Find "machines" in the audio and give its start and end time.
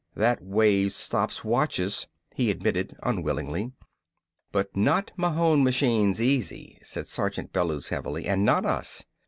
5.63-6.19